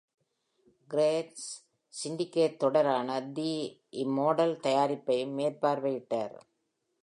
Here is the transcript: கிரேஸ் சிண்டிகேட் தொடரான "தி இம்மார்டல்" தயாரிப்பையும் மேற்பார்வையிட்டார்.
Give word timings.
கிரேஸ் 0.89 1.43
சிண்டிகேட் 1.93 2.57
தொடரான 2.57 3.19
"தி 3.33 3.51
இம்மார்டல்" 4.03 4.55
தயாரிப்பையும் 4.59 5.35
மேற்பார்வையிட்டார். 5.39 6.35